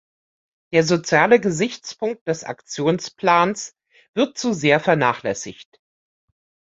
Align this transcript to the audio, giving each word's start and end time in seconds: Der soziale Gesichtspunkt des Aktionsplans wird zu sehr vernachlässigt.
Der 0.71 0.83
soziale 0.83 1.39
Gesichtspunkt 1.39 2.27
des 2.27 2.43
Aktionsplans 2.43 3.75
wird 4.15 4.35
zu 4.35 4.51
sehr 4.51 4.79
vernachlässigt. 4.79 5.79